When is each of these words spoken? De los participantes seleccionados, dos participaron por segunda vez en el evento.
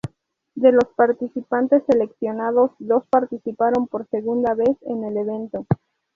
De 0.55 0.71
los 0.71 0.85
participantes 0.95 1.83
seleccionados, 1.85 2.71
dos 2.79 3.03
participaron 3.11 3.85
por 3.85 4.07
segunda 4.09 4.55
vez 4.55 4.75
en 4.87 5.03
el 5.03 5.15
evento. 5.15 5.67